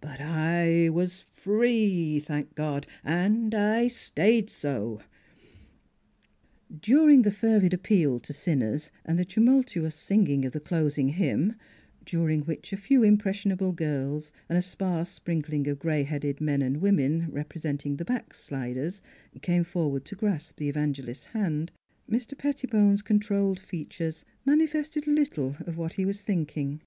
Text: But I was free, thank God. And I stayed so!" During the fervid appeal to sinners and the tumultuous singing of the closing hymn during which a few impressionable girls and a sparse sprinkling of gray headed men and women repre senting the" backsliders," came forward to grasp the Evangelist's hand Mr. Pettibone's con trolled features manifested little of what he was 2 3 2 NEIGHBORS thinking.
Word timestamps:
But 0.00 0.20
I 0.20 0.88
was 0.88 1.20
free, 1.20 2.18
thank 2.18 2.56
God. 2.56 2.84
And 3.04 3.54
I 3.54 3.86
stayed 3.86 4.50
so!" 4.50 4.98
During 6.90 7.22
the 7.22 7.30
fervid 7.30 7.72
appeal 7.72 8.18
to 8.18 8.32
sinners 8.32 8.90
and 9.04 9.16
the 9.20 9.24
tumultuous 9.24 9.94
singing 9.94 10.44
of 10.44 10.50
the 10.50 10.58
closing 10.58 11.10
hymn 11.10 11.54
during 12.04 12.42
which 12.42 12.72
a 12.72 12.76
few 12.76 13.04
impressionable 13.04 13.70
girls 13.70 14.32
and 14.48 14.58
a 14.58 14.62
sparse 14.62 15.10
sprinkling 15.10 15.68
of 15.68 15.78
gray 15.78 16.02
headed 16.02 16.40
men 16.40 16.60
and 16.60 16.78
women 16.78 17.30
repre 17.30 17.60
senting 17.60 17.98
the" 17.98 18.04
backsliders," 18.04 19.00
came 19.42 19.62
forward 19.62 20.04
to 20.06 20.16
grasp 20.16 20.56
the 20.56 20.68
Evangelist's 20.68 21.26
hand 21.26 21.70
Mr. 22.10 22.36
Pettibone's 22.36 23.00
con 23.00 23.20
trolled 23.20 23.60
features 23.60 24.24
manifested 24.44 25.06
little 25.06 25.54
of 25.60 25.78
what 25.78 25.94
he 25.94 26.04
was 26.04 26.18
2 26.18 26.24
3 26.24 26.26
2 26.26 26.32
NEIGHBORS 26.34 26.46
thinking. 26.52 26.80